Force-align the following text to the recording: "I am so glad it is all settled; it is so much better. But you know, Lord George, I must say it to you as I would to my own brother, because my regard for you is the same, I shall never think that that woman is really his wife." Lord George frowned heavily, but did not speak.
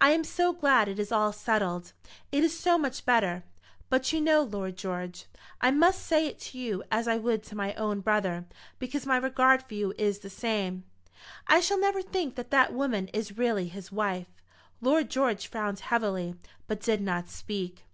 "I 0.00 0.10
am 0.10 0.22
so 0.22 0.52
glad 0.52 0.86
it 0.86 1.00
is 1.00 1.10
all 1.10 1.32
settled; 1.32 1.92
it 2.30 2.44
is 2.44 2.56
so 2.56 2.78
much 2.78 3.04
better. 3.04 3.42
But 3.90 4.12
you 4.12 4.20
know, 4.20 4.42
Lord 4.42 4.76
George, 4.76 5.26
I 5.60 5.72
must 5.72 6.06
say 6.06 6.28
it 6.28 6.38
to 6.42 6.58
you 6.58 6.84
as 6.92 7.08
I 7.08 7.16
would 7.16 7.42
to 7.42 7.56
my 7.56 7.74
own 7.74 7.98
brother, 7.98 8.44
because 8.78 9.04
my 9.04 9.16
regard 9.16 9.64
for 9.64 9.74
you 9.74 9.94
is 9.98 10.20
the 10.20 10.30
same, 10.30 10.84
I 11.48 11.58
shall 11.58 11.80
never 11.80 12.02
think 12.02 12.36
that 12.36 12.52
that 12.52 12.72
woman 12.72 13.08
is 13.08 13.36
really 13.36 13.66
his 13.66 13.90
wife." 13.90 14.28
Lord 14.80 15.10
George 15.10 15.48
frowned 15.48 15.80
heavily, 15.80 16.36
but 16.68 16.78
did 16.80 17.00
not 17.00 17.28
speak. 17.28 17.84